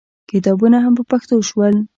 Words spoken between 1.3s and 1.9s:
شول.